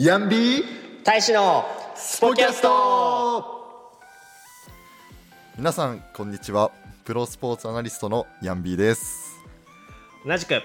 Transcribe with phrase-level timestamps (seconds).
[0.00, 0.64] ヤンビー？
[1.02, 1.64] 大使の
[1.96, 3.90] スポキャスト。
[5.56, 6.70] 皆さんこんにちは。
[7.04, 9.40] プロスポーツアナリストのヤンビーです。
[10.24, 10.62] 同じく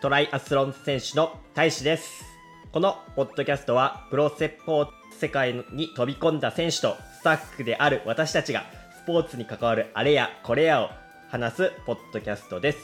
[0.00, 2.24] トライアスロン選手の大使です。
[2.72, 8.64] このポッドキャストはプロセポーツ世界に飛び込んだ選手とスタッフである私たちが
[9.04, 10.88] スポーツに関わるあれやこれやを
[11.30, 12.78] 話すポッドキャストです。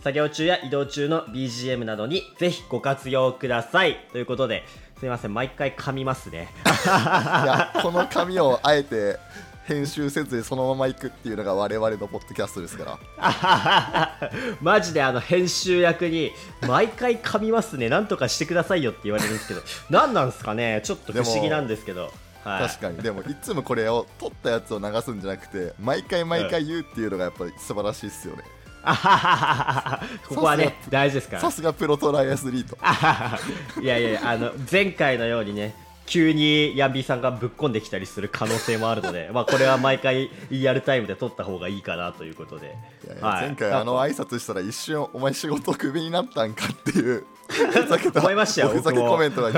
[0.00, 3.98] 作業中や移動中の BGM などにぜひご活用ください。
[4.12, 4.62] ということで
[4.98, 6.48] すいません毎回噛みますね。
[6.64, 9.18] いやこの紙をあえて
[9.64, 14.30] 編集せずにそのまま行くっていうのが我々のポッドキャストですから。
[14.60, 16.32] マジであの編集役に
[16.66, 17.88] 毎回噛みますね。
[17.88, 20.80] なんとかしてくださいよって言われるんですけど何なんですかね？
[20.82, 22.10] ちょっと不思議なんですけど。
[22.44, 22.96] はい、確かに。
[22.98, 28.57] でもいつもこれを撮ったやつを流すんじゃなくて毎回毎回言うっていうのがやっぱり素晴らしいですよね、あははは
[30.28, 31.42] ここはね大事ですから。
[31.42, 32.76] さすがプロトライアスリート。
[33.80, 35.74] いやいやあの前回のようにね
[36.08, 42.76] 急にヤンビーさんがぶっこんできたりする可能性もあるので まあこれは毎回リアルタイムで撮った方がいいかなということで。
[43.04, 49.54] いやいや前回あの挨拶したら一瞬お前仕事クビになったんかっていうふざけた思いましたよおふざけコメントが来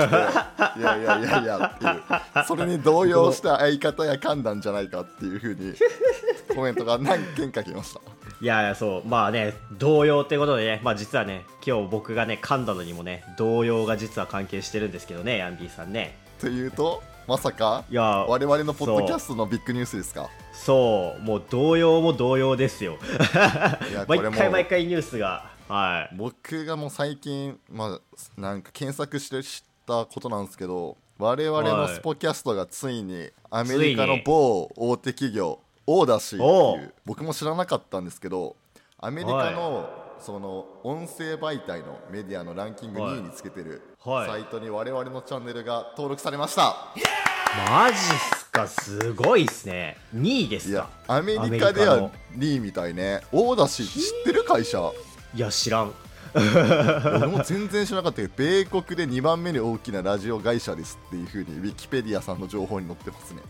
[0.75, 2.45] ていやいやいやいやっていう。
[2.45, 5.73] それに動揺した相方や噛んだんじゃないかっていうふうに
[6.53, 8.01] コメントが何件か来ました
[8.41, 9.07] いやいやそう。
[9.07, 16.17] まあね動揺ってことでねまあ実はね今日僕がね噛んだのにもね動揺が実は関係してるんですけどねヤンビーさんね。
[16.39, 20.29] というとまさかいや我々のポッドキャストのビッグニュースですか？
[20.53, 22.97] そうもう動揺も動揺ですよ。
[24.07, 26.15] 毎回毎回ニュースがはい。
[26.15, 27.99] 僕がもう最近、ま
[28.37, 35.59] あ、なんか検索して知ったことなんですけど我々のスポキャストがついにアメリカの某大手企業
[35.93, 38.55] Audacy っていう僕も知らなかったんですけど
[38.97, 39.89] アメリカの
[40.19, 44.29] その音声媒体のメディアのランキング2位につけてるはい。
[44.29, 46.93] サイトに我々のチャンネルが登録されました。
[47.69, 49.97] マジっすかすごいっすね。
[50.15, 53.21] 2位ですいかやアメリカでは2位みたいね。
[53.31, 54.91] Audacy 知ってる会社。
[55.33, 55.91] いや知らん。
[56.33, 63.41] 俺も全然知らなかったけど米国で2番目に大きなラジオ会社ですっていうふうにウィキペディアさんの情報に載ってますね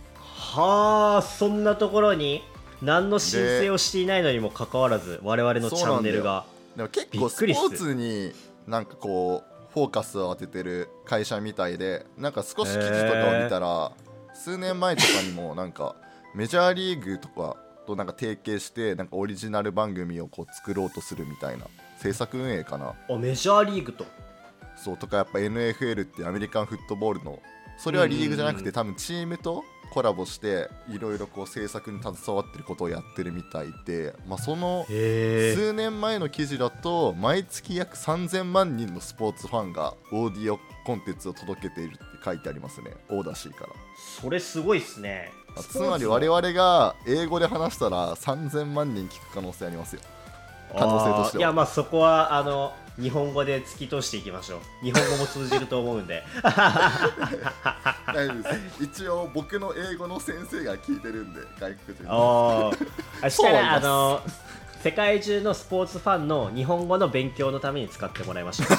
[0.42, 2.44] はあそんなところに
[2.82, 6.46] 何の申請をしていないのにもかかわらず我々のチャンネルが。
[6.76, 8.34] でも結び構スポーツに
[8.66, 13.92] なんかこうフォーカスを当ててる会社みたいでなんか少し記事とかを見たら
[14.34, 15.96] 数年前とかにもなんか
[16.34, 21.66] メジャーリーグとかとなんか提携してなんかオリジナル番組をこう作ろうとするみたいな
[21.98, 22.96] 制作運営かな。
[23.10, 24.06] あメジャーリーグと。
[24.76, 27.40] そうとかやっぱ NFL ってアメリカンフットボールの
[27.78, 42.92] それはリーグじゃなくて多分チームとコラボしていろいろこう制作に携わってることをやってるみたいで、まあ、その数年前の記事だと毎月約3000万人のスポーツファンがオーディオコンテンツを届けているって書いてありますね。
[43.10, 43.74] オーダーシーから。
[44.22, 45.32] それすごいっすね。
[45.56, 50.02] あつまり我々が英語で話したら3000万人聞く可能性ありますよ。
[50.78, 51.42] 可能性としては。
[51.42, 54.60] いやまあそこはあの日本語で突き通していきましょう。
[54.84, 56.24] 日本語も通じると思うんで。
[56.44, 58.84] 大丈夫です。
[58.84, 62.04] 一応僕の英語の先生が聞いてるんで外国人
[63.30, 64.22] したらあの
[64.84, 68.70] 世界中のスポーツファンの日本語の勉強のために使ってもらいましょう。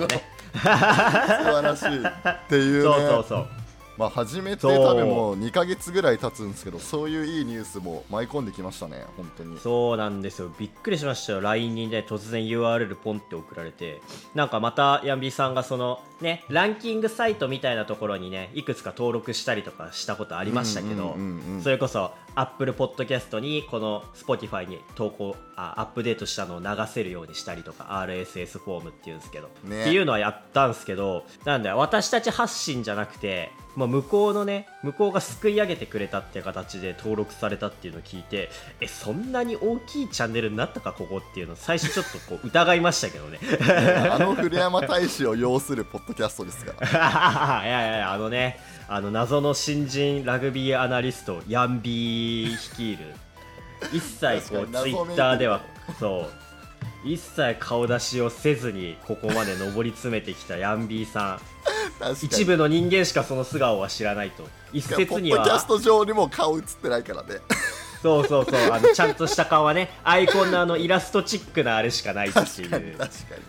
[0.00, 0.24] ね
[0.54, 2.04] 素晴らしい。
[2.04, 2.82] っていうね。
[2.82, 3.61] そうそうそう
[4.02, 9.60] まあ始めて多分もう2ヶ月ぐらい経つんですけどそういういいニュースも舞い込んできましたね本当に。
[9.60, 10.52] そうなんですよ。
[10.58, 11.40] びっくりしましたよ。
[11.40, 14.00] LINE にね突然 URL ポンって送られて。
[14.34, 21.16] なんかまたヤンビーさんがそのねランキングサイトみたいなところにねいくつか登録したりとかしたことありましたけど
[21.62, 29.82] それこそ Apple Podcast にこの Spotify に投稿あアップデートしたのを流せるようにしたりとか RSS フォームっていうんですけど、ね。
[29.82, 31.78] っていうのはやったんですけどなんだよ。
[31.78, 38.50] 私たち発信じゃなくてまあ、向こうのね向こうがすくい上げてくれたっていう形で登録されたっていうのを聞いて
[38.80, 43.38] えそんなに大きいチャンネルになったかここっていうのを最初ちょっとこう疑いましたけどね。
[44.10, 47.62] あの古山大使を擁するポッドキャストですから。
[47.64, 48.60] いやいやいやあのね
[48.94, 53.14] あの謎の新人ラグビーアナリストヤンビー率いる。
[53.90, 55.62] 一切こうツイッターでは
[55.98, 56.28] そ
[57.02, 57.08] う。
[57.08, 61.40] 一切顔出しをせずにここまで上り詰めてきたヤンビーさ
[62.02, 62.12] ん。
[62.22, 64.46] 一部の人間しかその素顔は知らないと。
[64.74, 65.38] 一ポ説には。
[65.38, 67.40] ッドキャスト上にも顔映ってないからね。
[68.02, 68.72] そうそうそう。
[68.72, 72.98] あのちゃんとした顔はねアイコンのあのイラストチックなあれしかないっていう。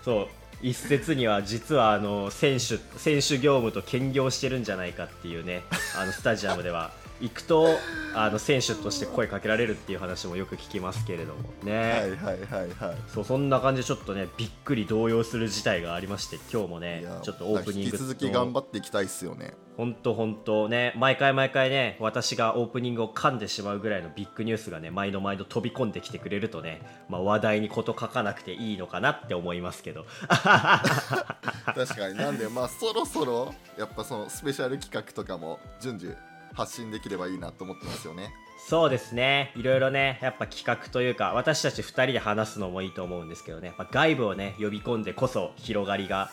[0.06, 0.28] そう
[0.63, 5.63] 一説には実はあの選手選手業務と兼業してるんじゃないかっていうね
[6.00, 7.68] あのスタジアムでは 行くと
[8.15, 12.98] あの選手として声かけられるっていう話もよく聞きますけれどもね、はいはいはいはい。
[13.13, 30.06] そうそんな感じでちょっとねびっくり動揺する事態がありまして今日もねちょっとオープニング引き続き頑張っていきたいっすよね本当本当ね毎回毎回ね私がオープニングを噛んでしまうぐらいのビッグニュースがね毎度毎度飛び込んできてくれるとね、まあ、話題に事書かなくていいのかなって思いますけど。
[30.30, 32.16] 確かに。
[32.16, 36.14] なんでまあそろそろやっぱそのスペシャル企画とかも順次
[36.54, 38.34] 発信できればいいなと思ってますよね。
[38.70, 39.52] そうですね。
[39.56, 43.68] いろいろねやっぱ企画というか私たち2人で話すのもいいと思うんですけどね。
[43.68, 46.30] やっぱ外部をね呼び込んでこそ広がりが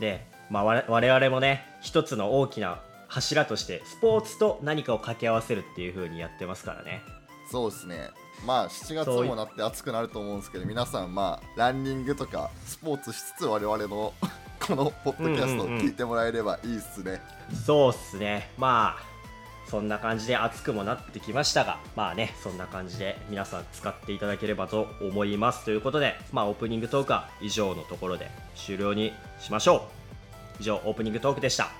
[0.00, 7.02] ねまあ我々もね一つの大きな柱としてスポーツと何かを掛け合わせるっていう風にやってますからね。
[7.50, 8.10] そうですね。
[8.46, 14.14] まあ7月もなって暑くなると思うんですけど皆さんまあランニングとかスポーツしつつ我々の
[14.60, 17.20] このポッドキャストを聞いてもらえればいいっすね、うんうん
[17.50, 18.50] うん、そうっすね。
[18.56, 19.10] まあ
[19.66, 25.64] そんな感じで暑くもなってきましたがまあねそんな感じで皆さん使っていただければと思います。
[25.64, 29.99] ということでまあオープニングトークは以上のところで終了にしましょう
[30.60, 31.70] 以上オープニングトークでした。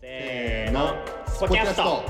[0.00, 0.94] せーの
[1.26, 2.04] スポキャスト。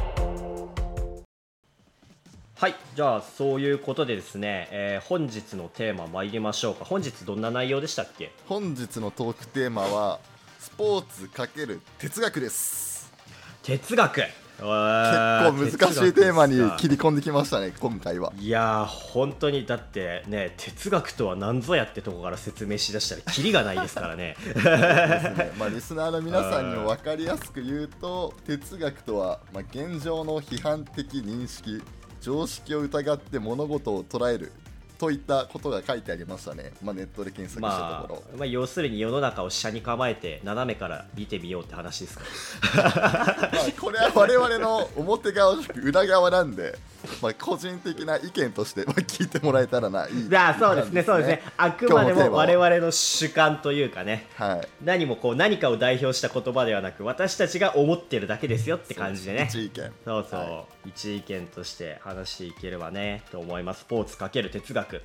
[2.55, 6.85] はいじゃあそういうことでですね、えー、本日のテーマ参りましょうか。
[6.85, 8.33] 本日どんな内容でしたっけ？
[8.47, 10.21] 本日のトークテーマは
[10.59, 13.11] スポーツ×哲学です。
[13.63, 14.21] 哲学
[14.61, 18.33] 結構難しいテーマに切り込んできましたね今回は。
[18.39, 24.37] いや本当にだってね哲学とは何ぞやってとこから説明しだしたらキリがないですからね。
[24.55, 31.83] ね、まあ、リスナーの皆さんにも分かりやすく言うと哲学とは、まあ、現状の批判的認識
[32.21, 34.53] 常識を疑って物事を捉える
[35.01, 42.25] といったことが書いてありましたね、まあ、ネットで検索したところ、まあ、まあ、要するに世の中を下に構えて斜めから見てみようって話ですか
[42.77, 46.79] まあこれは我々の表側裏側なんで
[47.23, 51.43] まあ、個人的な意見として聞いてもらえたらないい、ね、そうですねそうですね。
[51.57, 59.47] あくまでも我々の主観というかね、はい、何もこう何かを代表した言葉ではなく私たちが思ってるだけですよって感じでね。
[59.51, 63.81] 一意見そうそう、はい、一意見として話していければねと思います。
[63.81, 65.03] スポーツかける哲学、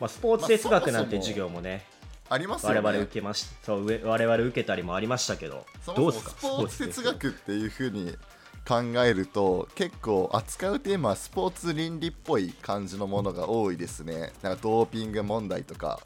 [0.00, 1.84] まあ、スポーツ哲学なんて授業もね、
[2.28, 6.30] ありますよね、我々受けましそう我々受けたりもありましたけどどうですか？
[6.30, 8.14] スポーツ哲学っていうふうに
[8.66, 14.32] 考えると結構扱うテーマはスポーツ倫理っぽい感じのものが多いですね。
[14.42, 16.00] なんかドーピング問題とか、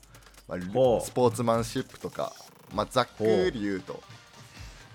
[0.49, 0.59] まあ、
[1.01, 2.33] スポーツマンシップとか、
[2.75, 4.03] まあ、ざっくり言うと。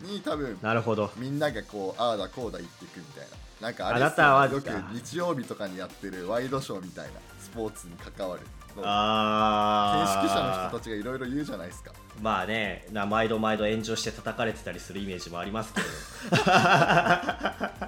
[0.01, 1.09] に多分なるほど。
[1.15, 3.43] みんながこうああだこうだ言っていくみたいな。
[3.67, 8.41] なんかあれはよく日曜日とかにやってるワイドショーみたいなスポーツに関わる
[8.81, 11.91] あ見識者の人たちがいろいろ言うじゃないですか。
[12.21, 15.87] まあねな毎度毎度炎上して叩かれてたりするイメージもありますけど。
[16.43, 17.79] だか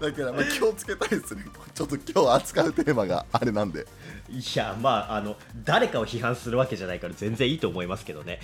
[0.00, 1.44] らまあ気をつけたいですね。
[1.74, 3.86] ちょっと今日扱うテーマがあれなんで。
[4.30, 8.40] いやまああの誰かを批判するわけじゃないから全然いいと思いますけどね。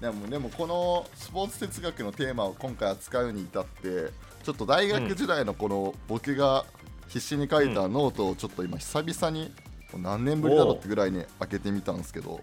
[0.00, 4.10] でもでもこのスポーツ哲学のテーマを今回扱うに至って
[4.42, 6.64] ちょっと大学時代のこの僕が
[7.10, 9.52] 必死に書いたノートをちょっと今久々に
[9.94, 12.40] 何年ぶりだろうってぐらいに開けてみたんですけど。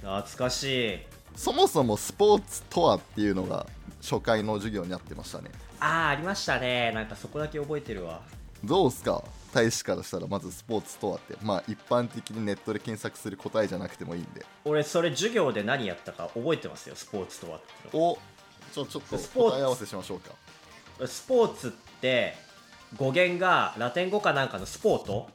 [0.00, 0.62] 懐かし
[0.94, 0.98] い。
[1.34, 3.66] そもそもスポーツとはっていうのが
[4.00, 5.50] 初回の授業にあってましたね。
[5.80, 6.92] ああありましたね。
[6.92, 8.22] なんかそこだけ覚えてるわ。
[8.62, 9.24] どうすか？
[9.52, 14.46] 大使からしたらまずスポーツとはってまあ一般的にネットで検索する答えじゃなくてもいいんで。
[14.64, 17.60] 俺それ授業で何やったか覚えてますよスポーツとは
[17.92, 18.16] お
[18.72, 20.30] ちょちょっと答え合わせしましょうか。
[21.06, 22.36] スポーツって
[22.96, 25.28] 語源がラテン語かなんかのスポート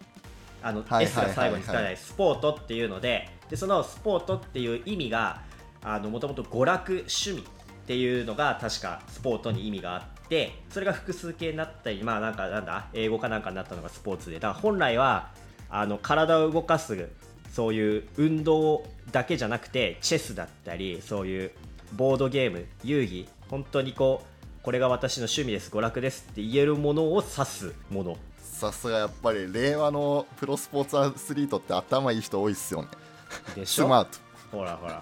[0.61, 5.41] あの、S が最後につかないスポートっていうのででそのスポートっていう意味が
[5.83, 7.43] もともと娯楽趣味っ
[7.87, 14.35] ていうのが確かスポートに意味があってそれが複数形になったりまあなんかなんだ英語かなんかになったのがスポーツで。
[14.35, 15.31] だから本来は
[15.69, 17.09] あの体を動かす
[17.51, 21.51] そういう運動だけじゃなくてチェスだったりそういう
[21.93, 24.28] ボードゲーム遊戯本当にこう
[24.63, 25.71] これが私の趣味です。
[25.71, 28.17] 娯楽ですって言えるものを指すもの。
[28.41, 32.89] さすがやっぱり令和のプロスポーツアスリートって頭いい人多いっすよね。
[33.55, 33.85] でしょ？
[33.85, 34.09] スマート。
[34.51, 35.01] ほらほら。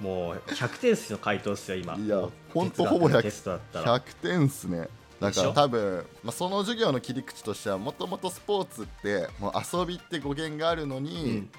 [0.00, 1.94] もう100点っすよ回答っすよ今。
[1.94, 4.88] いや本当ほぼ 100, 100点っすね。
[5.18, 11.50] だから多分、まあ、その授業の切り口としてはもともとスポーツってもう遊びって語源があるのに、うん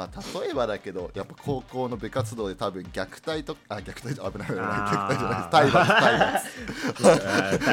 [0.00, 4.64] まあ、例えばだけどやっぱ高校の部活動で多分虐待とあ虐待じゃ危ない危ない。
[4.64, 5.50] 虐待じゃない。
[5.50, 6.18] 体罰体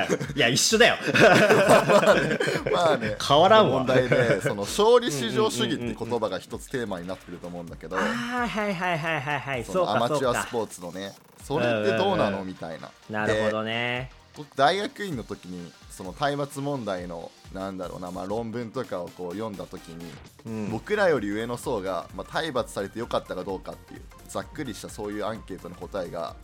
[0.09, 0.33] 罰。
[0.35, 0.95] いや一緒だよ。
[1.15, 2.39] まあね,、
[2.71, 7.95] まあね、変わらん問題でその勝利至上主義って言葉が一つテーマになってると思うんだけど。
[7.95, 8.05] はい
[8.49, 12.43] はいはいはいはいそのアマチュアスポーツのねそれってどうなの？
[12.43, 12.89] みたいな。
[13.09, 20.05] なるほどね僕大学院の時にその体罰問題のなんだろうな、まあ、論文とかをこう読んだ時に、
[20.45, 20.69] うん。
[20.69, 26.35] 僕らより上の層が、まあ、体罰されてよかったかどうかっていうざっくりしたそういうアンケートの答えが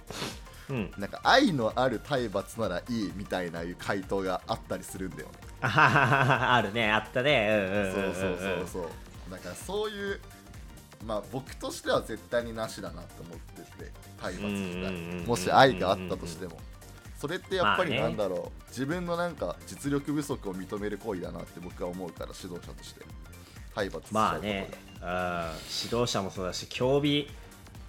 [0.69, 0.91] うん。
[0.97, 5.33] なんか愛のある体罰ならいいみたいないう回答があったりするんだよね。
[5.62, 6.91] あるね。
[6.91, 7.47] あったね。
[7.50, 8.15] うんうんそううんうんうん。
[8.15, 10.19] そうそうそうだからそういう
[11.05, 16.57] まあ僕としては絶対になしだなって思ってて体罰自うんうんうんうん体もし愛があったとしても
[17.24, 23.06] それってやっぱりなんだろう、自分のなんか実力不足を認める行為だなって僕は思うから指導者として。
[23.74, 24.70] 体罰しちゃうことがまあね、
[25.01, 25.08] うん、
[25.86, 27.30] 指導者もそうだし競技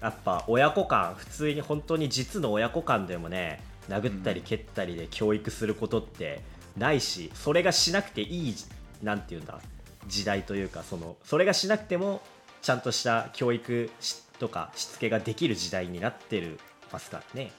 [0.01, 6.41] やっぱ親子間普通に本当に実の親子間でもね殴ったり蹴ったりで教育することって
[6.77, 8.55] ないし、それがしなくていい
[9.03, 9.59] なんていうんだ
[10.07, 12.21] 時代というかそのそれがしなくても
[12.61, 16.57] ちゃんとした教育しとかしつけができる時代になってる
[16.91, 17.51] ますからね。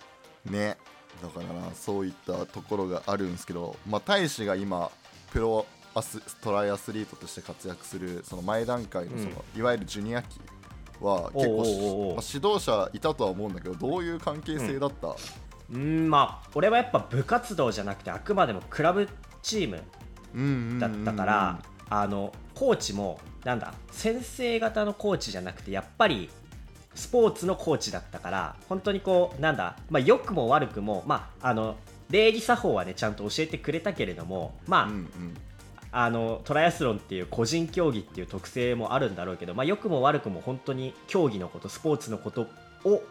[0.50, 0.76] ね
[1.22, 4.90] だからなそういったところがあるんですけど、まあ、大使が今
[5.32, 10.40] プロアストライアスリートとして活躍するその前段階のその、いわゆるジュニア期
[11.00, 15.16] は結構まあ指導者いたとは思うんだけどどういう関係性だった、
[15.72, 16.10] うん。
[16.10, 19.08] まあ俺はやっぱ部活動じゃなくてあくまでもクラブ
[19.42, 19.82] チーム
[20.34, 20.78] うんうんうんうん。
[20.78, 21.58] だったから、
[21.88, 26.28] あのコーチもなんだ先生型のコーチじゃなくてやっぱり
[26.96, 31.76] スポーツのコーチだったから本当にこうなんだ、まあ、良くも悪くも、まあ、あの
[32.10, 35.36] 礼儀作法はねちゃんと教えてくれたけれども、まあうんうん。
[35.92, 42.48] あのトライアスロンっていう個人競技っていう特性もあるんだろうけど、まあ、良くも悪くも本当に競技のことスポーツのこと
[42.84, 43.02] を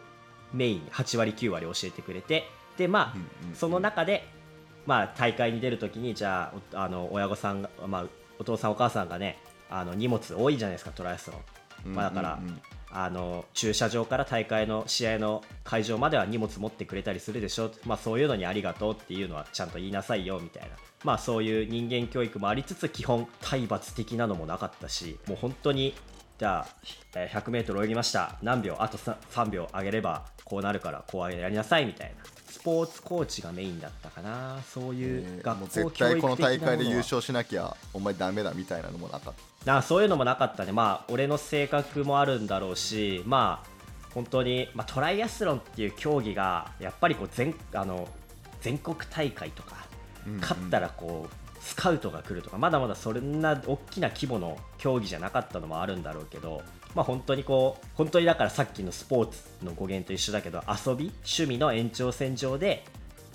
[0.53, 2.43] メインに8割9割教えてくれて
[2.77, 4.27] でまあ、その中で、
[4.85, 8.05] まあ、大会に出るときにじゃあおあの親御さんが、まあ、
[8.37, 9.39] お父さんお母さんがね
[9.69, 11.37] あの荷物多いじゃないですかトライアスロ
[11.89, 12.39] ン、まあ、だから、
[12.97, 20.69] あの駐車場から大会の試合の会場までは荷物持ってくれたりするでしょ、まあ、そういうのにありがとうっていうのはちゃんと言いなさいよみたいな、
[21.03, 25.93] まあ、そういう人間教育もありつつ基本体罰的なのもなかったしもう本当に
[26.39, 28.37] じゃあ 100m 泳ぎました。
[28.41, 28.75] 何秒？
[28.79, 32.34] あと 3, 3秒上げればこうなるからこうやりなさいみたいな。
[32.55, 34.61] スポーツコーチがメインだったかな。
[34.73, 36.37] そういうえー学校もう絶教育的なものは。
[36.37, 39.33] 対この大会で優勝しなきゃお前ダメだみたいなのもなかっ
[39.65, 43.69] なそういうのもなかったね、まあ、俺の性格もあるんだろうし、まあ、
[44.13, 48.07] 本当に、まあ、トライアスロンっていう競技がやっぱりこう全あの
[48.61, 49.75] 全国大会とか、
[50.25, 50.39] うんうん。
[50.39, 56.61] 勝ったらこうスカウトが来るとかまだまだそんな大きな規模の競技じゃなかったのもあるんだろうけど、
[56.95, 62.85] まあ、本当にこう本当にだからさっきのスポーツの語源と一緒だけど遊び趣味の延長線上で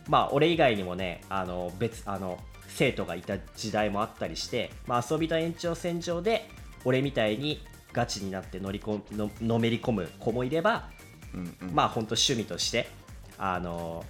[0.09, 2.38] まあ俺以外にもねあの別あの
[2.69, 6.49] 生徒がいた時代もあったりして、まあ、遊びの延長線上で
[6.85, 7.62] 俺みたいに
[7.93, 10.88] ガチになって乗りこののめり込む子もいれば、
[11.35, 11.75] うんうん。
[11.75, 12.88] まあ本当趣味として
[13.37, 14.05] あの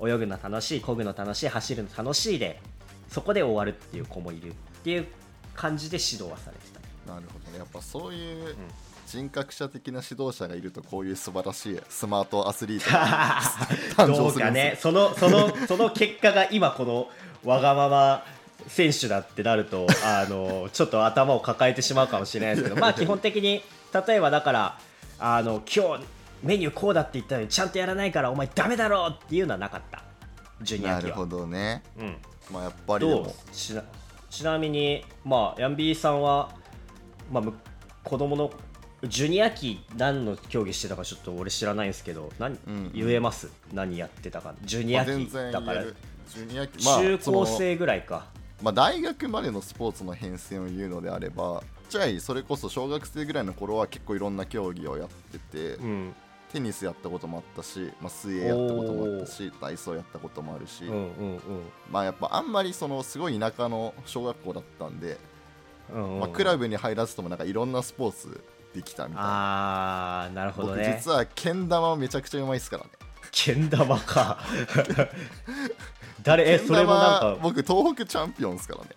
[0.00, 2.60] 泳ぐの楽しい漕ぐの楽しい走るの楽しいで
[3.08, 4.52] そこで終わるっていう子もいるっ
[4.82, 5.06] ていう
[5.54, 7.12] 感じで指導はされてた。
[7.12, 7.58] なるほどね。
[7.58, 8.56] やっぱそういう
[9.10, 13.40] 人格者的な指導者がいるとこういう素晴らしいスマートアスリートが
[13.96, 14.92] 誕どうか生するんですよ。
[14.92, 14.92] ね。
[14.92, 17.08] そのそのその結果が今この
[17.42, 18.24] わがまま
[18.66, 23.62] 選手だってなるとあのちょっと頭を抱えてしまうかもしれないですけど まあ基本的に
[24.06, 24.78] 例えばだから
[25.18, 26.04] あの今日
[26.42, 30.02] メニューこうだって言ったのにちゃんとやらないからお前ダメだろっていうのはなかった。
[30.60, 31.82] ジュニアなるほどね。
[31.98, 32.16] うん。
[32.52, 33.06] まあやっぱり
[34.28, 36.50] ちなみに、まあ、ヤンビーさんは、
[37.32, 37.54] まあ、む
[38.04, 38.50] 子供の
[39.04, 42.92] ジュニア期何の競技してたかちょっと俺知らないんですけど何、うんうん。
[42.92, 43.48] 言えます？
[43.72, 44.54] 何やってたか。
[44.62, 45.84] ジュニア期だから。
[45.84, 48.26] ジュニア期まあ中高生ぐらいか、
[48.62, 56.14] まあ、大学までのスポーツの変遷を言うのであればじゃあそれこそ小学生ぐらいの頃は結構いろんな競技をやってて、うん。
[56.52, 61.40] テニスやったこともあったし、まあ、水泳やったこともあったし体操やったこともあるし、うんうん
[61.90, 65.18] まあやっぱあんまりそのすごい田舎の小学校だったんで、
[65.92, 66.20] うんうんうん。
[66.20, 68.40] まあ、クラブに入らずともなんかいろんなスポーツ
[68.74, 72.90] できたみたいな、あーなるほど僕ね実はけん玉めちゃくちゃうまいですからね。
[73.30, 74.38] けん玉か。
[76.22, 76.50] 誰？
[76.52, 77.36] えそれもなんか。
[77.42, 78.90] 僕東北チャンピオンですからね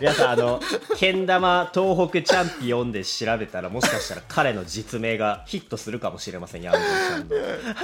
[0.00, 0.60] 皆さんあの
[0.96, 7.34] けん玉東北チャンピオンで調べたらもしかしたら彼の実名がヒットするかもしれませんヤンボーさんの。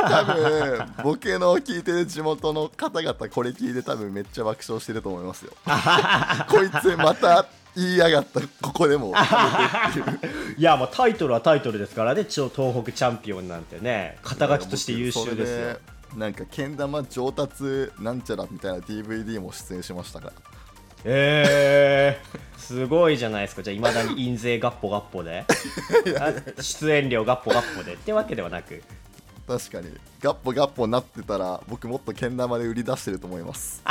[0.09, 5.53] 多分ボケの聞いてる地元の方々これ聞いて多分めっちゃ爆笑してると思いますよ。
[6.49, 9.15] こいつまた言いやがったここでも。
[10.59, 15.93] いやもうタイトルはタイトルですからね超東北チャンピオンなんてね肩書きとして優秀ですよ。
[16.17, 20.33] なんかけん玉上達なんちゃらみたいな DVD も出演しましたから
[21.05, 23.63] えー、すごいじゃないですか。
[23.63, 25.45] じゃあいまだに印税ガッポガッポで。
[26.21, 26.33] あ
[26.63, 28.83] 出演料ガッポガッポでってわけではなく。
[29.47, 29.89] 確かに。
[30.21, 33.83] ガッポガッポなってたら僕もっとけん玉で売り出してると思います。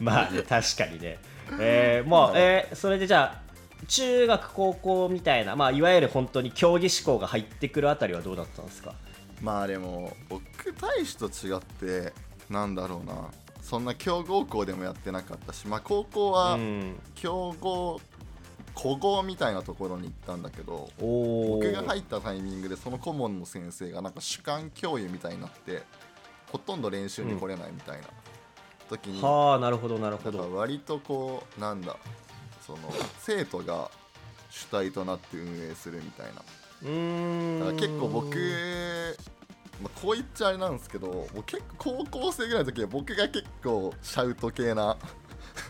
[0.00, 1.18] まあね確かにね。
[1.60, 3.48] えー、もう、えー、それでじゃあ
[3.86, 8.94] 中学高校みたいな、まあ、いわゆる本当に競技志向が入ってくるあたりはどうだったんですか？
[9.40, 10.42] まあでも僕
[10.80, 12.12] 大使と違って
[12.50, 13.14] なんだろうな
[13.68, 16.58] そんな強豪校でもやってなかったしまあ高校は
[17.14, 18.00] 強豪
[18.74, 25.82] 古豪みたいなところに行ったんだけど僕が入ったタイミングでその顧問の先生がなんか主観教諭みたいになって
[26.50, 28.08] ほとんど練習に来れないみたいな
[28.88, 30.54] 時に、はあなるほどなるほど。
[30.54, 31.96] 割とこうなんだ
[32.66, 32.78] その
[33.18, 33.90] 生徒が
[34.48, 36.42] 主体となって運営するみたいな。
[36.84, 37.58] うん。
[37.60, 38.34] だから結構僕
[39.80, 44.96] まあ、こう言っちゃあれなんですけどもう結構高校生ぐらいの時は僕が結構シャウト系な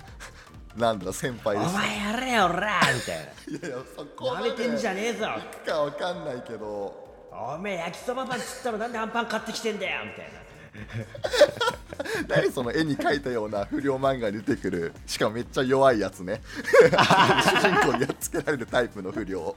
[0.76, 3.22] なんだ先輩です、お前やれよおらみたいな。
[3.68, 4.52] いやいやそこまで。
[4.52, 5.26] てんじゃねえぞ。
[5.36, 7.08] いくかわかんないけど。
[7.32, 10.40] おめえ焼きそばパンっつったらなんであんパン買ってきてんだよみたいな
[12.28, 14.92] 何その絵に描いたような不良漫画に出てくる。
[15.06, 16.40] しかもめっちゃ弱いやつね。
[16.54, 16.60] 主
[17.60, 19.40] 人公にやっつけられるタイプの不良。
[19.40, 19.56] お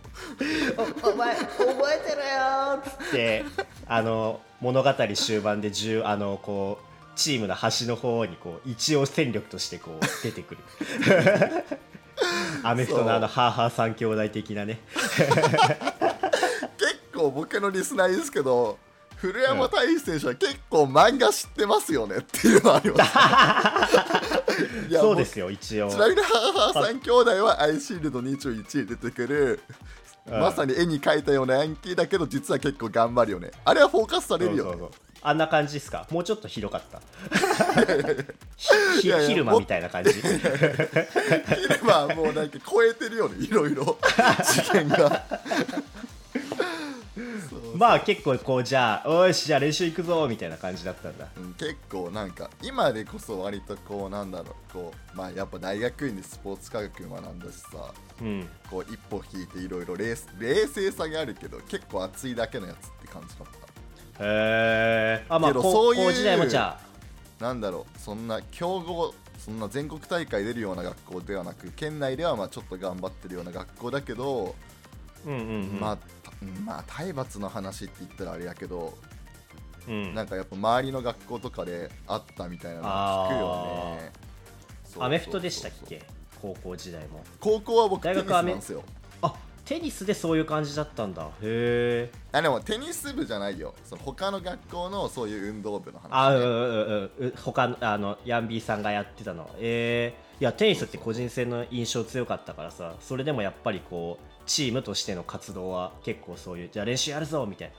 [1.03, 3.45] お前覚えてろよっつって
[3.87, 5.71] あの物語終盤で
[6.03, 6.85] あのこう
[7.15, 10.61] チームの端の方にこう一応戦力としてこう出てくる。
[12.63, 14.79] アメフトのあのハーハー三兄弟的なね。
[16.77, 18.77] 結構僕のリスナーですけど
[19.21, 23.11] 古山大志選手は結構漫画知ってますよねっていうのあります。
[24.97, 25.89] そうですよ一応。
[25.91, 29.59] ちなみにハーハー三兄弟はアイシールド21に出てくる
[30.27, 33.51] まさに絵に描いたようなヤンキーだけど実は結構頑張るよね。
[33.63, 34.87] あれはフォーカスされるよね。
[35.23, 36.07] あんな感じですか？
[36.09, 36.99] もうちょっとひどかった。
[39.01, 40.13] 昼間みたいな感じ。
[40.13, 40.31] 昼
[41.83, 43.99] 間はもうなんか超えてるよねいろいろ。
[44.43, 45.23] 次元が
[47.81, 63.47] まあ結構こうじゃあおしじゃあ練習行くぞみたいな感じだったんだ、うん、結構なんか今でこそ割とこうなんだろうこうまあやっぱ大学院でスポーツ科学学んだしさ、うん、こう一歩引いていろいろ冷静さがあるけど結構熱いだけのやつって感じだっ
[64.19, 64.23] た。
[64.23, 66.79] へえあまあ高校時代もじゃ
[67.39, 67.43] あ。
[67.43, 74.53] なんだろうそんな強豪そんな全国大会出るような学校ではなく県内ではまあちょっと頑張ってるような学校だけど
[75.25, 75.97] うんうんうん、まあ
[76.65, 78.97] まあ体罰の話って言ったらあれやけど、
[79.87, 84.11] うん、なんかやっぱ周りの学校とかであったみたいなの聞くよね。
[84.99, 86.03] アメフトでしたっけ？
[86.41, 87.23] 高校時代も。
[87.39, 88.83] 高校は僕テニスなんですよ。
[88.85, 89.00] あ
[89.65, 91.23] テニスでそういう感じだったんだ。
[91.23, 93.73] へえあでもテニス部じゃないよ。
[93.85, 99.49] その他の学校のそういう運動部の話、ね、あうんうんうん他のあのヤンビーさんがやってたの。
[99.59, 102.95] えー、いやテニスって個人戦の印象強かったからさ。
[102.99, 107.73] それでもやっぱりこうチームとしての活動は結構そういうじゃあ練習やるぞみたいな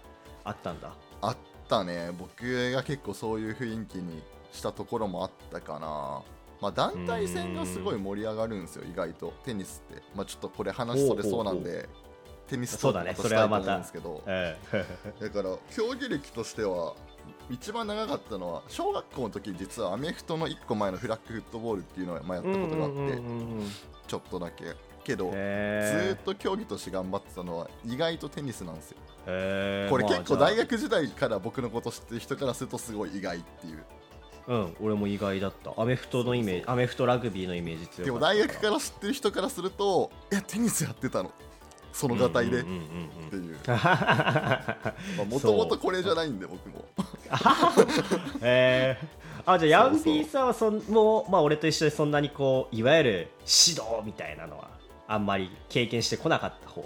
[0.45, 0.93] あったんだ。
[1.21, 1.37] あっ
[1.69, 2.11] たね。
[2.19, 6.23] 僕が結構そういう雰囲気にしたところもあったかな
[6.63, 9.35] まあ団体戦がすごい盛り上がるんですよ意外と。
[9.45, 10.01] テニスって。
[10.15, 11.89] まあちょっとこれ話それそうなんで
[12.47, 14.23] テニスとかとしたいと思うんですけど、
[15.21, 16.95] だから競技歴としては
[17.51, 23.23] 一番長かったのは小学校の時実はアメフトの1個前のフラッグフットボールっていうのをやったことがあって
[24.07, 24.65] ちょっとだけ。
[25.05, 28.99] けどずっと競技として頑張ってたのは意外とテニスなんですよ。
[29.25, 33.85] これ結構大学時代から僕のこと知ってる人からするとすごい意外っていう
[34.49, 35.73] うん俺も意外だった。
[35.81, 38.79] アメフトのイメージアメフトラグビーのイメージ強でも大学から。
[38.79, 41.31] 知ってる人からするといやテニスやってたの。
[41.93, 42.61] そのがたいで。
[42.61, 42.69] って
[43.37, 43.57] いう。
[45.29, 46.85] もともとこれじゃないんで僕も。
[48.41, 54.71] えー、あじゃあヤンピーさんはそんもう、まあ、俺と一緒でそんなにこういわゆる指導みたいなのは
[55.07, 56.85] あんまり経験してこなかった方。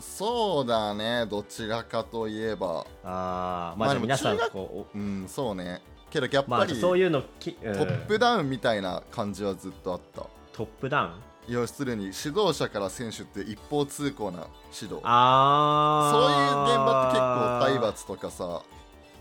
[0.00, 2.86] そうだねどちらかといえば。
[3.04, 10.26] あまあ、じゃあ皆さんこううんそうねけどやっぱり、そういうの、うん、トップダウンみたいな感じはずっとあった。
[10.52, 11.12] トップダウン？
[11.48, 14.46] 要するに指導者から選手って一方通行な
[14.80, 15.00] 指導。
[15.04, 18.62] あそういう現場って結構体罰とかさ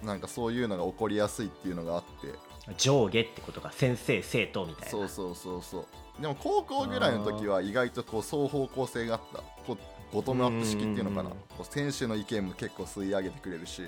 [0.04, 2.36] なんかそういうのが起こりやすいっていうのがあって。
[2.78, 4.90] 上下ってことか先生生徒みたいな。
[4.92, 6.22] そうそうそうそう。
[6.22, 9.40] でも高校ぐらいの時は意外とこう双方向性があった。
[9.66, 9.78] こう
[10.12, 11.30] ボトムアップ式っていうのかな。
[11.30, 13.82] こう選手の意見も結構吸い上げてくれるし。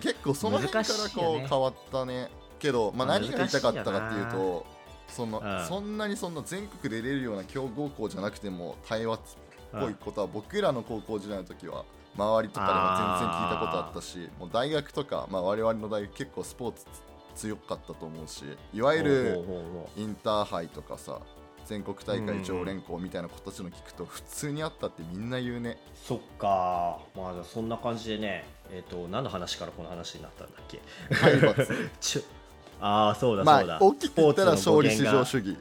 [0.00, 2.30] 結構その辺からこう変わったね。
[2.60, 4.66] けど、まあ、何が言いたかったかっていうと
[5.08, 9.20] その、そんなにそんな全国で出れるような強豪校じゃなくても対話っ
[9.72, 11.84] ぽいことは僕らの高校時代の時は
[12.16, 16.86] 周りとかでは全然聞いたことあったしもう大学とか、まあ、我々の大学結構スポーツ
[17.34, 19.44] 強かったと思うしいわゆる
[19.96, 21.20] インターハイとかさ
[21.66, 25.78] 全国大会常連校みたいな子たちの聞くと普通にあったってみんな言うね。
[25.94, 26.98] そっか。
[27.16, 30.80] まあそんな感じでねえっ、と何の話からこの話になったんだっけ？
[32.82, 35.56] ああそうだまそうだ、あ大きく言ったら勝利至上主主義。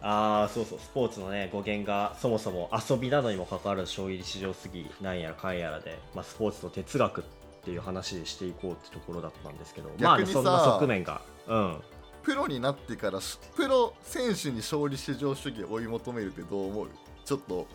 [0.00, 7.24] ああそうそうスポーツのね語源がそもそも遊びなのにもかかわらず勝利至上主義なんやらかんやらで、まあ、スポーツと哲学っ
[7.64, 9.88] ていう話でしていこうってところだったんですけど。
[9.98, 11.20] まあ逆にさそんな側面が。
[11.48, 11.82] うん
[12.24, 16.88] プロになってからしプロ選手に勝利至上主義を追い求めるってどう思う？
[17.24, 17.66] ちょっと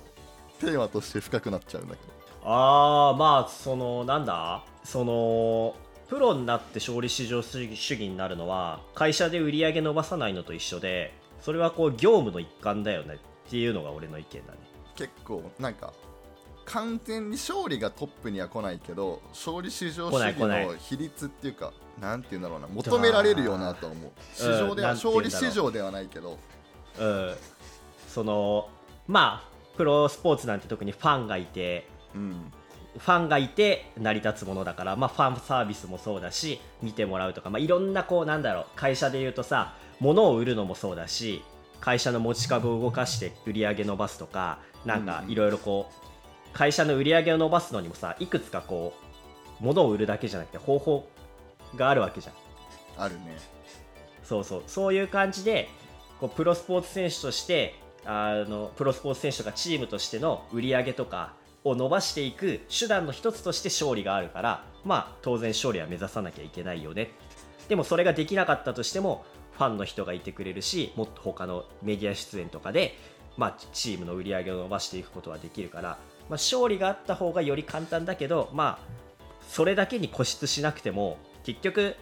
[0.59, 2.49] テーマとして深くなっちゃうんだけど。
[2.49, 4.63] ああまあそのなんだ？
[4.83, 5.75] その
[6.07, 13.15] プロになって勝利至上主義主義になるのは会社で売り上げ伸ばさないのと一緒でそれはこう業務の一環だよね
[13.47, 14.59] っていうのが俺の意見だね。
[14.95, 15.93] 結構なんか
[16.65, 22.67] 完全に勝利がトップには来ないけど勝利至上主義の比率っていうかなんていうんだろうな。
[22.67, 24.11] 求められるよなとは思う。
[24.33, 26.37] 市場では、うん勝利市場ではないけど。
[26.99, 27.35] うん。
[28.07, 28.69] その
[29.07, 32.51] まあプロスポーツなんて特にファンがいてうん。
[32.97, 41.43] ファンがいて成り立つものだから、まあ、ファンサービスもそうだし見てもらうとか、まあ、いろんなこうなんだろう会社で言うとさ物を売るのもそうだし
[41.79, 45.31] 会社の持ち株を動かして売り上げ伸ばすとかなんかうん。
[45.31, 48.93] いろいろこう会社の売り上げを伸ばすのにもさいくつかこ
[49.61, 51.07] う物を売るだけじゃなくて方法
[51.75, 52.33] があるわけじゃん。
[53.03, 53.37] あるね。
[54.23, 54.63] そうそう。
[54.67, 55.69] そういう感じで
[56.19, 67.11] こうプロスポーツ選手としてあのプロスポーツ選手とかチームとしての売り上げとかを伸ばしていく手段の一つとして勝利があるからまあ当然勝利は目指さなきゃいけないよね。
[67.67, 69.25] でもそれができなかったとしても
[69.59, 72.97] ファンの人がいてくれるしもっと他のメディア出演とかで、
[73.37, 75.97] まあ、チームの売り上げを伸ばしていくことはできるから、まあ、
[76.31, 78.85] 勝利があった方がより簡単だけどまあ
[79.47, 81.17] それだけに固執しなくても
[81.53, 81.95] 結局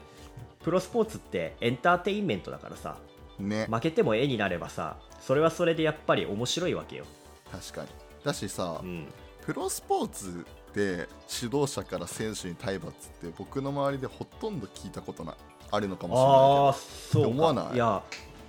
[0.64, 2.98] プロスポーツってエンターテインメントだからさ
[3.40, 3.68] ね。
[3.70, 7.06] 負けても絵になればさそれはそれでやっぱり面白いわけよ、
[7.52, 7.88] 確かに。
[8.24, 9.08] だしさ、うん、
[9.46, 11.08] プロスポーツで
[11.42, 15.36] 指導者から選手に体罰って僕の周りでほとんど聞いたことない。
[15.70, 16.32] あるのかもしれない。
[16.32, 18.02] けあどあそうか思わないや、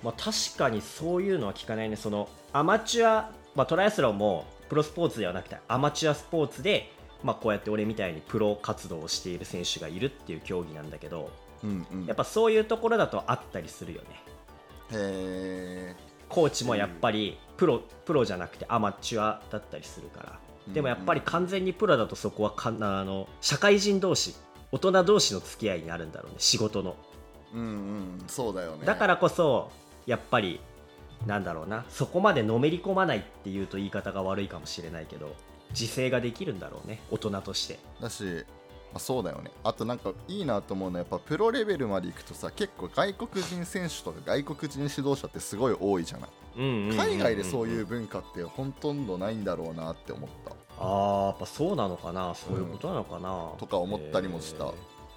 [0.03, 1.95] まあ、確かにそういうのは聞かないね。
[1.95, 6.91] そのアマチュア、まあ、トライアスロンもプロスポーツではなくてアマチュアスポーツで、
[7.23, 11.31] まあ、こうやって俺みたいにプロ活動をしている選手がいるっていう競技なんだけど
[11.63, 12.05] うんうん。
[12.05, 14.07] やっぱそういうところだとあったりするよね。
[14.91, 15.95] へえ
[16.27, 20.39] コーチもやっぱりプロプロじゃなくてアマチュアだったりするから。
[20.73, 22.71] でもやっぱり完全にプロだとそこはかあ
[23.03, 24.35] の社会人同士
[24.71, 26.95] 大人同士の付き合いになるんだろうね仕事の。
[27.53, 28.23] うんうん。
[28.27, 28.85] そうだよね。
[28.85, 29.71] だからこそ
[30.05, 30.59] やっぱり
[31.25, 35.35] なんだろうなそこまでのめり込まないっていうと言い方が悪いかもしれないけど
[35.71, 37.79] 自制ができるんだろうね大人として。
[38.01, 39.51] だし、まあ、そうだよね。
[39.63, 46.29] あとなんかいいなと思うのはやっぱプロレベルまで行くとさ結構外国人選手とか外国人指導者ってすごい多いじゃない。
[46.57, 50.55] 海外でそういう文化ってほとんどないんだろうなって思った。
[50.77, 52.33] あーやっぱそうなのかな。
[52.35, 54.65] そういうことなのかな、とか思ったりもした。
[54.65, 54.71] へ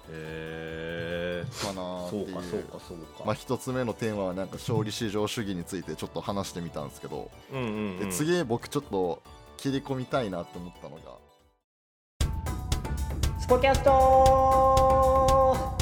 [0.09, 2.25] えかなーっていう。
[2.27, 7.97] そうかそうかそうか、まあ、一つ目のテーマはなんか勝利至上主義についてちょっと話してみたんですけど、うんうんうん。
[7.99, 9.21] で次僕ちょっと
[9.63, 11.03] 切り込みたいなと思ったのが。
[13.39, 15.77] スポキャスト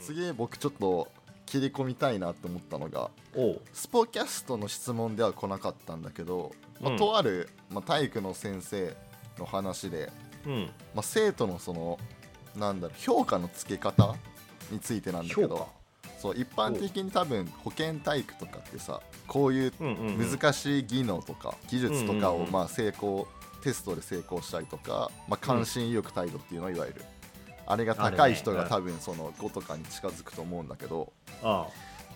[0.00, 1.08] 次僕ちょっと
[1.44, 3.10] 切り込みたいなと思ったのが
[3.74, 8.96] スポキャストの質問では来なかったんだけど、まあうんとある、まあ、体育の先生
[9.38, 10.10] の話で、
[10.46, 10.70] うん。
[10.94, 11.98] まあ、生徒のその
[12.56, 14.16] なんだろう評価のつけ方
[14.70, 15.48] についてなんだけ評価。
[15.48, 15.75] ど
[16.26, 23.28] そう一般的に多分保健体育とかってさこういう難しい技能とか技術とかをまあ成功
[23.62, 27.02] テストで成功したりとか、まあ、関心意欲態度っていうのをいわゆる、
[27.66, 31.12] あれが高い人が多分その5とかに近づくと思うんだけど、
[31.42, 31.66] あ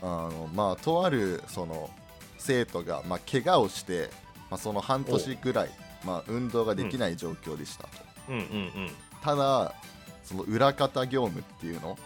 [0.01, 0.07] あ。
[0.07, 1.91] のまあとあるその
[2.39, 4.11] 生徒がまあ怪我をして、
[4.49, 5.71] まあ、その半年ぐらい、
[6.05, 7.91] まあ、運動ができない状況でしたと、
[8.29, 8.35] うん。
[8.35, 8.91] うんうん
[9.23, 9.75] ただ
[10.23, 11.99] その裏方業務っていうの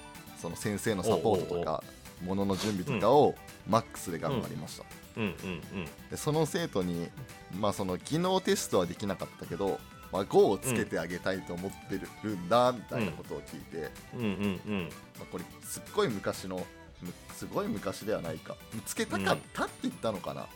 [0.44, 1.82] その先生のサポートとか
[2.22, 3.34] ものの準備とかを
[3.68, 4.84] マックスで頑張りました、
[6.10, 7.08] でその生徒に、
[7.58, 9.80] まあ、その技能テストはできなかったけど、
[10.12, 13.90] まあ、5をつけてあげたいと思ってるんだみたいなことを聞いて、
[15.18, 16.64] まあ、これすっごい昔の
[17.02, 18.56] むすごい昔ではないか。
[18.86, 20.46] つけたかったって言ったのかな、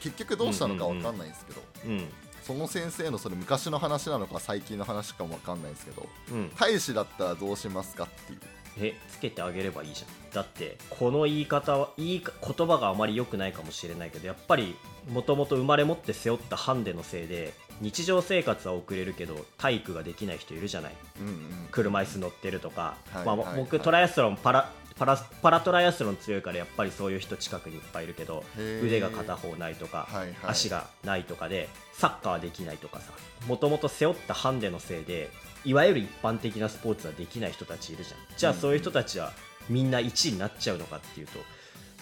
[0.00, 2.08] 結局どうしたのかわかんないんですけど、うん。
[2.42, 6.50] その先生のそれ昔の話なのか最近の話かもわかんないんですけどうん。
[6.58, 8.40] 大使だったらどうしますかっていう
[8.78, 10.32] えつけてあげればいいじゃん。
[10.32, 14.74] だってこの言い方は言いか言葉があまり良くないかもしれないけどやっぱり
[15.10, 20.92] もともと生まれ持って背負ったハンデのせいで日常生活は送れるけど体育ができない人いるじゃない。
[21.20, 21.68] うんうん。
[21.70, 23.56] 車椅子乗ってるとか、まあはいはいはい。
[23.58, 30.36] 僕トライアスロンパラパラパラトライアスロン強いからやっぱりそういう人近くにいっぱいいるけど腕が片方ないとか、はいはい。
[30.44, 33.12] 足がないとかでサッカーはできないとかさ。
[33.46, 35.30] もともと背負ったハンデのせいで
[35.64, 38.18] いわゆる一般的なスポーツはできない人たちいるじゃん。
[38.36, 38.58] じゃあうん。
[38.58, 39.32] そういう人たちは
[39.68, 41.38] みんな1位になっちゃうのかっていうと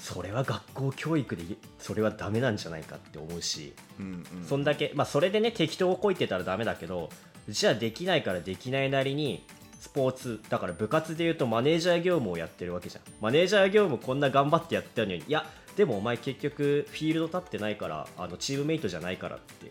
[0.01, 1.45] それは学校教育で
[1.79, 4.47] それはダメなんじゃないかって思うしうんうん。
[4.47, 7.11] そんだけ、まあ、それでね適当をこいてたらダメだけど
[7.49, 9.45] じゃあできないからできないなりに
[9.79, 13.03] スポーツだから部活でいうとマネージャー業務をやってるわけじゃん。
[13.21, 15.47] マネージャー業務こんな頑張ってやってるのにいや
[15.77, 19.71] でもお前結局フィールド立ってないからあのチームメイトじゃないからって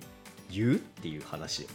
[0.52, 1.68] 言うっていう話よ。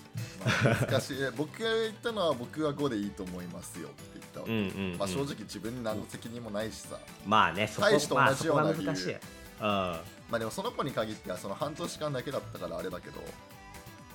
[0.45, 4.99] まあ難しい僕が言ったのは僕は5でいいと思いますよって言ったわけ、うんうん、うん。
[4.99, 9.19] まあ、正直自分に何の責任もないしさ、まあねそこ大使とまあ同じようなそこが難しいよ。
[9.61, 13.21] まあでもその子に限ってはその半年間だけだったからあれだけど。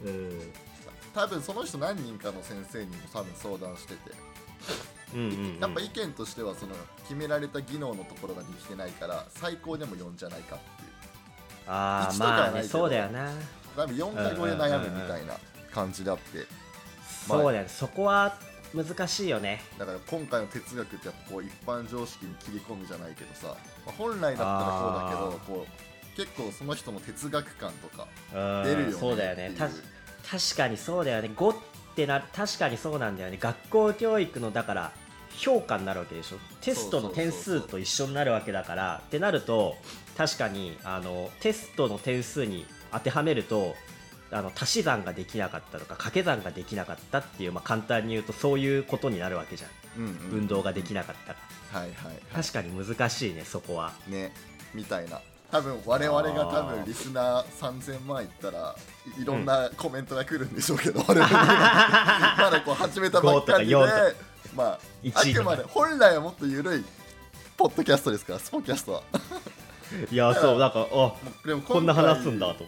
[0.04, 0.10] うん。
[0.10, 0.54] うん
[1.12, 4.12] 多分その人何人かの先生にも多分相談してて。
[5.15, 5.60] うんうんうん。
[5.60, 10.89] やっぱ意見としてはその決められた技能のところができてないから最高でも4じゃないかっていう。
[11.67, 13.32] ああまあねそうだよな
[13.75, 15.34] 多分4か5で悩むみたいな
[15.71, 16.45] 感じであって。
[17.27, 17.69] まあそうだよね。
[17.69, 18.36] そこは
[18.73, 19.62] 難しいよね。
[19.77, 23.55] だから今回の哲学ってやっぱこう一般常識に切り込むじゃないけどさ、
[23.86, 28.63] まあ本来だったらそうだけどこう結構その人の哲学観とかうん。
[28.63, 29.55] 出るよねそうだよね。
[29.58, 31.32] 確かにそうだよね。
[31.36, 31.58] 5っ
[31.95, 33.38] てな確かにそうなんだよね。
[33.39, 34.91] 学校教育のだから
[35.36, 36.38] 評価になるわけでしょ。
[36.62, 39.01] テストの点数と一緒になるわけだから。
[39.08, 39.75] ってなると
[40.15, 43.75] 確かにあのテストの点数に当てはめると
[44.32, 49.67] あの足し算ができなかったとか掛け算ができなかったっていう、まあ、簡単に言うとそういうことになるわけじゃ
[49.99, 50.02] ん。
[50.02, 50.39] うんうん。
[50.41, 51.39] 運動ができなかったか
[51.73, 51.80] ら。
[51.80, 53.91] はいはいは確かに難しいねそこは。
[54.08, 54.32] いね
[54.73, 55.21] みたいな。
[55.52, 58.75] 多分我々が多分リスナー3000万いったら
[59.17, 62.36] いいろんなコメントが来るんでしょうけど、我々には。
[62.38, 66.86] まだこう始めたばっかりで5とか4とまああ1くまで本来はもっと緩い
[67.58, 69.04] ポッドキャストですからスポキャストは
[70.12, 71.13] いやそうなんかあ
[71.45, 72.65] でもこんな話すんだと。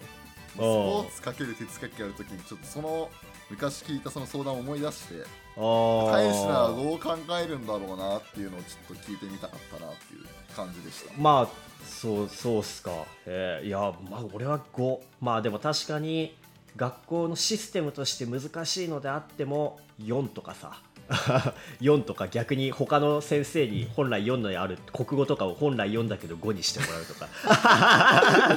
[0.52, 3.10] スポーツかける哲学やるときにちょっとその
[3.50, 5.24] 昔聞いたその相談を思い出して
[5.56, 11.14] 思大使ならどう考えるんだろうなっていうのをちょっと聞いてみたかったなっていう感じでした。
[11.18, 11.48] まあ
[11.86, 12.92] そうそうっすか。
[13.26, 16.36] えーいやまあ俺は5まあでも確かに
[16.76, 20.78] 学校のシステムとして難しいのであっても4とかさ
[21.82, 27.28] 4とか逆に他の先生に本来4のある国語とかを本来4だけど5にしてもらうとか。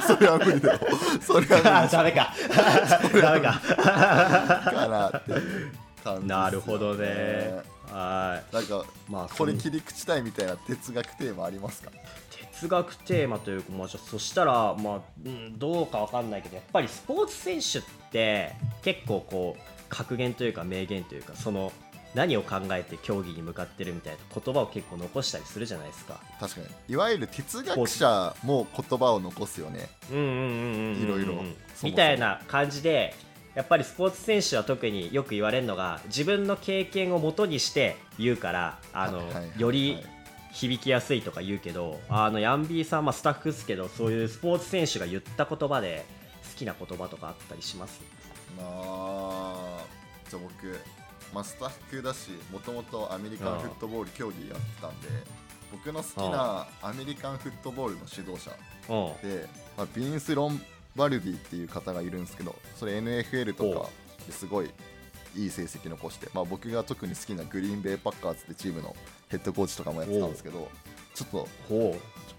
[0.07, 0.79] それは無理だよ。
[1.21, 2.33] それはあダメか。
[3.21, 3.61] ダメか。
[6.05, 6.27] なね。
[6.27, 7.75] なるほどね。
[7.91, 11.91] はなんかいまあこれ切り口たいみたいな哲学テーマありますか？
[12.59, 21.71] 哲学テーマというか、まあ、そしたら、まあうん、どうかわかんないけどやっぱりスポーツ選手って結構こう格言というか名言というかその
[22.15, 26.19] 何を考えて競技に向かってるみたいな言葉を結構残したりするじゃないですか。
[26.39, 26.67] 確かに。
[26.87, 29.89] いわゆる哲学者も言葉を残すよね。
[30.11, 31.43] うんうんうんうんうんいろいろ。
[31.83, 33.13] みたいな感じで
[33.53, 39.21] やっぱりスポーツ選手は特によく言われるのが自分の経験をもとにして言うからあの、
[39.57, 40.03] より
[40.51, 46.05] 響きやすいとか言うけどあのヤンビーさん、まあ、スタッフですけどそういうスポーツ選手が言った言葉で
[46.51, 48.01] 好きな言葉とかあったりします？
[48.57, 49.85] まあ
[50.29, 50.79] じゃあ僕、
[51.35, 55.09] まあ、スタッフだしもともとアメリカンフットボール競技やってたんで
[55.69, 58.51] 僕の好きなアメリカンフットボールの指導者
[58.87, 59.29] うん。
[59.29, 59.45] で、
[59.77, 60.61] まあ、ビンス・ロン
[60.95, 63.89] バルディっていう方がいるんですけどそれ NFL とか
[64.25, 64.69] ですごい
[65.35, 68.95] いい成績残して、まあ、僕が特に好きなグリーンベイ・パッカーズってチームの
[69.27, 70.69] ヘッドコーチとかもやってたんですけど
[71.13, 71.47] ちょっと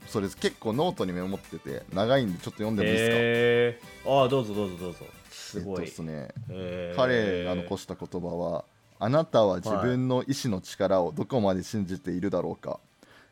[0.06, 4.98] それ結構ノートにメモってて長いんでちょっと読んでもいいですか、へえああどうぞどうぞどうぞ。
[5.30, 6.28] すごい、えっとですね。
[6.48, 6.96] へー。
[6.96, 8.64] 彼が残した言葉は
[8.98, 12.80] あなたは自分の意志の力をどこまで信じているだろうか、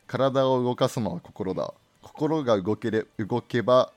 [0.07, 1.73] 体を動かすのは心だ。
[2.01, 3.91] 心が動けれ動けば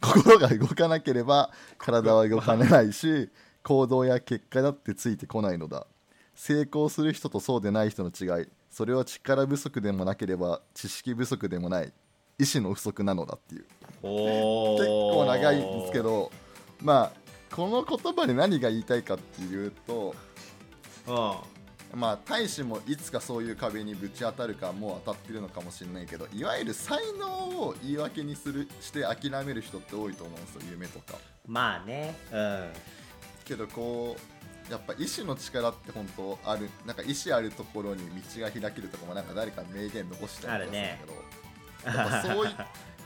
[0.00, 3.30] 心が動かなければ体は動かないし
[3.62, 5.86] 行動や結果だってついてこないのだ。
[6.34, 8.46] 成功する人とそうでない人の違い。
[8.70, 11.92] それは力不足でもなければ知識不足でもない。
[12.38, 13.64] 意志の不足なのだっていう。
[14.02, 16.30] お結構長いんですけど
[16.82, 17.12] まあ
[17.54, 20.27] この言葉で何が言いたいかっていうとうん
[21.94, 27.26] まあ大使もいつかそういう壁にぶち当たるかもう当たってるのかもしれないけどいわゆる才能
[27.60, 31.18] を言い訳にするして諦める人って多いと思うんですよ夢とか。
[31.46, 32.14] まあね。
[32.30, 32.68] うん。
[33.44, 34.16] けどこ
[34.68, 38.02] うやっぱ意志の力って本当あるなんか意志あるところに
[38.36, 41.06] 道が開けるとかもなんか誰か名言残したりするんだけ
[41.90, 42.54] ど、やっぱそういっ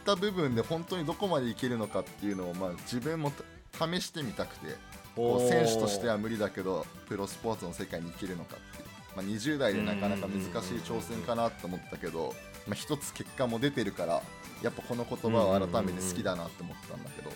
[0.05, 3.33] た部分で本当にどこまでいけるのかっていうのをまあ自分も
[3.73, 4.75] 試してみたくて
[5.15, 8.93] こう選手としては無理だけどプロスポーツの世界に生きるのかっていう。
[9.15, 12.35] まあ、20代でなかなか難しい挑戦かなと思ったけど、
[12.67, 14.23] まあ、一つ結果も出てるから
[14.63, 17.31] やっぱこの言葉を改めて好きだなって思ったんだけど、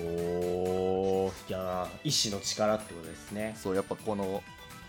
[0.00, 3.54] おおいや意志の力ってことですね。
[3.58, 4.42] そうやっぱこの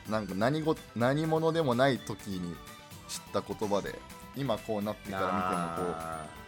[0.07, 2.55] なんか何ご何者でもない時に
[3.07, 3.95] 知った言葉で
[4.35, 5.95] 今こうなってから見てもこ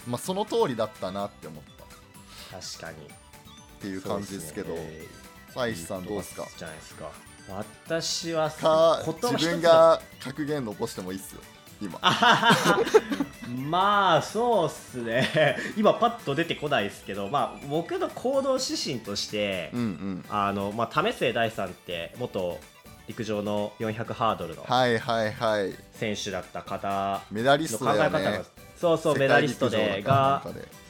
[0.08, 1.64] うまあ、その通りだったなって思っ
[2.50, 2.56] た。
[2.56, 3.08] 確かに。
[3.08, 3.10] っ
[3.82, 4.76] ていう感じですけど
[5.56, 6.48] 大志、さんどうですか？
[6.58, 7.12] じゃないですか？
[7.50, 11.42] 私はか自分が格言残してもいいっすよ
[11.82, 12.00] 今。
[13.70, 15.58] まあそうっすね。
[15.76, 22.60] 今パッと出てこないですけど、まあ、僕の行動指針として、うんうん、あのまあ、為末大さんって元
[23.08, 24.64] 陸上の400ハードルの
[25.94, 28.42] 選手だった方メダリストだよね
[28.82, 30.42] そうそうメダリストでが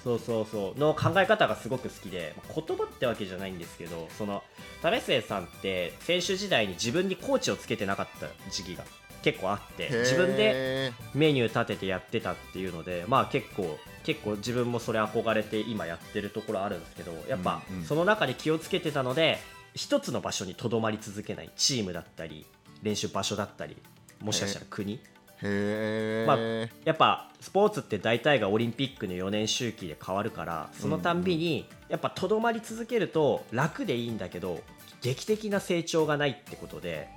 [0.04, 4.42] そうそうそうの考え方がすごく好きで言葉ってわけじゃないんですけどその
[4.82, 8.86] 為末さんって選手時代に自分にコーチをつけてなかった時期が
[9.22, 19.38] 結構あって自分でメニュー立ててやってたっていうのでまあ結構結構自分もそれ憧れて今やってるところあるんですけどやっぱその中に気をつけてたので
[19.76, 22.46] 一つの場所にとどまり続けないチームだったり
[22.82, 23.78] 練習場所だったり
[24.22, 25.00] もしかしたら国
[25.42, 26.38] まあ、
[26.86, 34.62] やっぱスポーツって大体がオリンピックの4年周期で変わるからそのたんびにやっぱとどまり続けると楽でいいんだけど
[35.02, 37.10] 劇的な成長がないってことで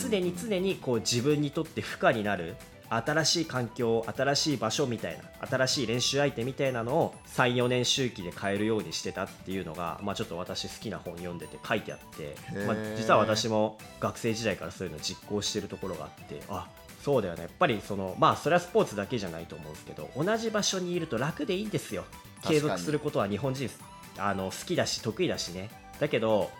[0.00, 2.54] 常に常にこう自分にとって負荷になる
[2.90, 12.34] 新しい環境新しい場所みたいな新しい練習相手みたいなのを34年周期で変えるようにしてたっていうのが、まあ、ちょっと私好きな本読んでて書いてあって、
[12.66, 16.68] まあ、実は私も学生時代からそういうのを実行してるところがあってあ
[17.02, 17.42] そうだよね。
[17.42, 22.04] やっぱりそのまあそれはスポーツだけじゃないと思うんですけど同じ場所にいると楽でいいんですよ。
[22.42, 23.70] 継続することは日本人
[24.18, 25.70] あの好きだし得意だしね。
[25.98, 26.50] だけど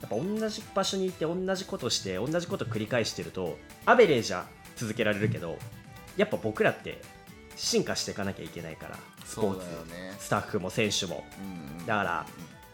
[0.00, 5.58] やっぱ同じ場所にいて同じことして同じこと繰り返してるとアベレージは続けられるけど
[6.16, 7.00] やっぱ僕らって
[7.56, 12.26] 進化していかなきゃいけないからスポーツ、ね、スタッフも選手も、うんうん、だから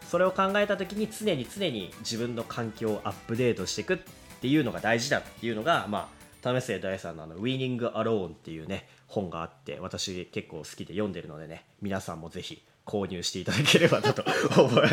[0.09, 3.97] それを考えた時に常に常に自分の環境をアップデートしていくっ
[4.39, 14.23] ていうのが大事だっていうのがまあ為末大さんのあの「ウィニング・アローン」っていうね本があって私結構好きで読んでるのでね皆さんもぜひ購入していただければなと
[14.61, 14.83] 思い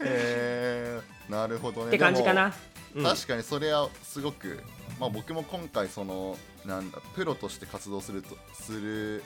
[0.00, 1.88] えー、なるほどね。
[1.88, 2.54] って感じかな、
[2.94, 4.62] うん、確かにそれはすごく
[4.98, 9.22] まあ僕も今回そのなんだプロとして活動するとする、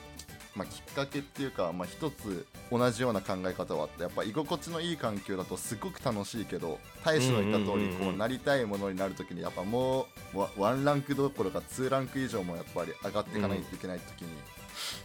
[0.58, 14.28] まあ、きっかけっていうか、まあ、一つ同じような考え方はあってやっぱ居心地のいい環境だとすごく楽しいけど大使の言った通りこうなりたいものになるときにやっぱもうワンランクどころかツーランク以上もやっぱり上がっていかないといけないときに。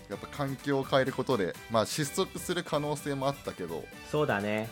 [0.08, 4.70] やっぱ環境を変えることで、まあ、失速する可能性もあったけどそうだね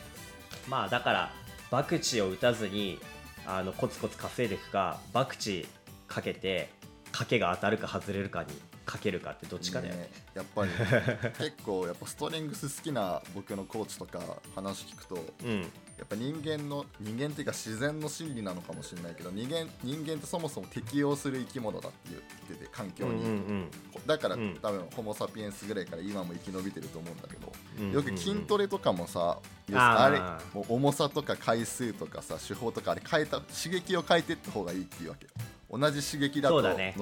[0.70, 1.34] まあだから
[1.72, 3.00] 博打を打たずに
[3.48, 5.65] あのコツコツ稼いでいくか博打
[6.08, 6.70] かけて
[7.12, 8.50] 賭けが当たるか外れるかに
[8.91, 10.71] かけるかってどっちかだよね、ね、やっぱり。
[11.39, 14.19] 結構やっぱストリングス好きな僕のコーチとか
[14.54, 15.67] 話聞くと、うん、や
[16.04, 23.71] っぱ人間の人間っていうか自然の心理なのかもしれないけど人間人間ってそもそも適応する生き物だって言ってて環境に、うんうんうん、
[24.06, 29.39] だから、うん、多分ホモ・サピエンスぐらいから今も生き延びてると思うんだけど、うんうんうん、よく筋トレとかもさ
[29.73, 30.19] あれ
[30.54, 35.27] もう重さとか回数とかさ手法とかあれ変えた刺激を変えていった方がいいっていうわけ
[35.71, 36.95] 同じ刺激だと伸び、ね、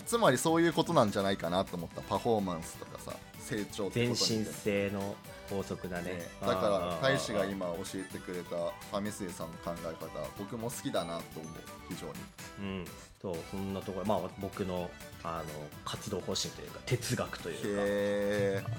[0.00, 5.14] つまりそういうことなんじゃないかなと思ったパフォーマンスとかさ成長全身性の
[5.50, 10.06] 法則だね、ね、だから大使が今教えてくれたファミスイさんの考え方
[10.38, 11.52] 僕も好きだなと思う。
[11.90, 12.12] 非常に。
[12.60, 12.84] うん。
[13.20, 14.90] そうそんなところまあ僕の
[15.22, 15.44] あの
[15.84, 18.70] 活動方針というか哲学というか。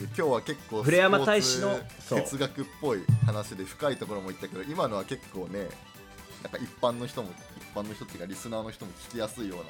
[0.00, 5.68] 今日は結構古山大使の哲学っぽい話で深いところも言ったけど今のは結構ね
[6.42, 9.64] なんか一般の人も一般の人っていうかリスナーの人も聞きやすいような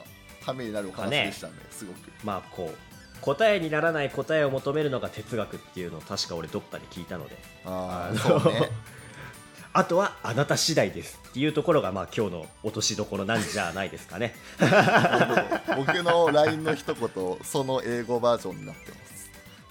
[0.44, 1.96] ためになるお話でしたね、ね、すごく。
[2.22, 7.36] まあこう答えにならない答えを求めるのが哲学っていうのを確か俺どっかで聞いたので。
[7.64, 8.70] ああ、ね、
[9.72, 14.34] あとはあなた次第ですっていうところがまあ今日の落としどころなんじゃないですかね。
[15.76, 19.30] 僕の LINE の一言その英語バージョンになってます。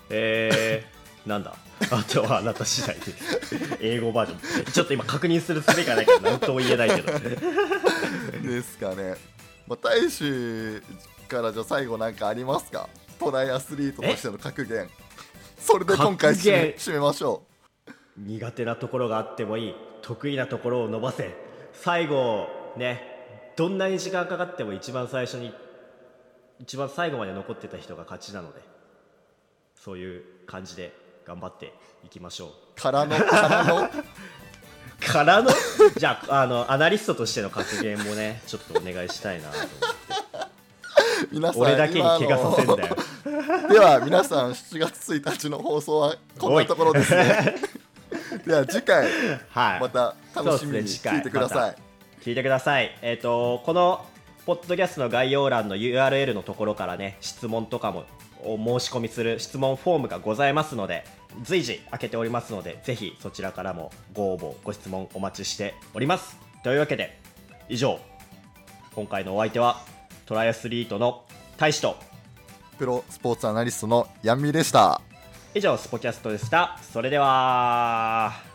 [0.10, 1.56] えー、なんだ？
[1.92, 3.78] あとはあなた次第です。
[3.82, 4.72] 英語バージョン。
[4.72, 7.20] ちょっと今確認するすべがないから何とも言えないけど。
[7.20, 9.16] ですかね
[9.68, 10.82] まあ、大使
[11.28, 12.90] からじゃ最後なんかありますか？
[13.20, 14.90] トライアスリートとしての格言。
[15.58, 17.44] それで今回締め締めましょ
[17.88, 17.92] う。
[18.18, 19.76] 苦手なところがあってもいい。
[20.02, 21.34] 得意なところを伸ばせ。
[21.74, 22.48] 最後
[22.78, 23.02] ね
[23.56, 25.54] どんなに時間かかっても一番最初に
[26.60, 28.62] 一番最後まで残ってた人が勝ちなので。
[29.76, 30.94] そういう感じで
[31.26, 31.74] 頑張って
[32.06, 32.82] いきましょう。
[32.82, 33.90] からのからの？
[35.08, 35.52] からの
[35.98, 40.14] じゃああのアナリストとしての発言もねちょっとお願いしたいなと思って。
[41.32, 42.98] 皆さん俺だけに怪我させんだよ。
[43.70, 47.56] では皆さん7月1日の放送はこんなところですね。
[48.46, 49.08] では次回
[49.50, 49.80] はい。
[49.82, 51.76] また楽しみに聞いてください、
[52.22, 52.98] 聞いてください。
[53.02, 54.06] えっ、とこの
[54.46, 58.04] ポッドキャストの概要欄の URL のところからね質問とかも
[58.44, 61.06] お申し込みする質問フォームがございますので
[61.44, 66.38] 随時開けておりますのでぜひそちらからもご応募ご質問お待ちしております。
[66.64, 67.20] というわけで
[67.70, 68.00] 以上
[68.96, 69.82] 今回のお相手は
[70.26, 71.24] トライアスリートの
[71.58, 71.98] 大使と
[72.78, 75.02] プロスポーツアナリストのヤンミーでした。
[75.56, 76.80] 以上スポキャストでした。
[76.92, 78.53] それでは。